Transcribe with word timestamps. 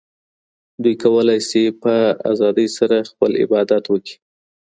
دوی 0.83 0.95
کولای 1.03 1.39
سي 1.49 1.61
په 1.81 1.93
آزادي 2.31 2.67
سره 2.77 2.97
خپل 3.09 3.31
عبادت 3.43 3.83
وکړي. 3.89 4.15